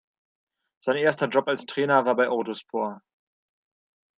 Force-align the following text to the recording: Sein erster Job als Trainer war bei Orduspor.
Sein 0.83 0.97
erster 0.97 1.27
Job 1.27 1.47
als 1.47 1.67
Trainer 1.67 2.05
war 2.07 2.15
bei 2.15 2.27
Orduspor. 2.27 3.03